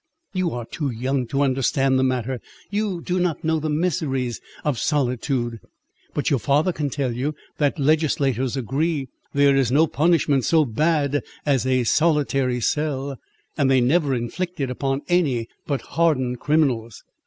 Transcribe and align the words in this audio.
"You 0.33 0.49
are 0.49 0.65
too 0.65 0.89
young 0.89 1.27
to 1.27 1.43
understand 1.43 1.99
the 1.99 2.03
matter; 2.03 2.41
you 2.71 3.01
do 3.01 3.19
not 3.19 3.43
know 3.43 3.59
the 3.59 3.69
miseries 3.69 4.41
of 4.65 4.79
solitude; 4.79 5.59
but 6.15 6.31
your 6.31 6.39
father 6.39 6.73
can 6.73 6.89
tell 6.89 7.11
you, 7.13 7.35
that 7.59 7.77
legislators 7.77 8.57
agree, 8.57 9.09
there 9.35 9.55
is 9.55 9.71
no 9.71 9.85
punishment 9.85 10.43
so 10.43 10.65
bad 10.65 11.21
as 11.45 11.67
a 11.67 11.83
solitary 11.83 12.59
cell, 12.61 13.19
and 13.59 13.69
they 13.69 13.79
never 13.79 14.15
inflict 14.15 14.59
it 14.59 14.71
upon 14.71 15.03
any 15.07 15.47
but 15.67 15.81
hardened 15.81 16.39
criminals." 16.39 17.03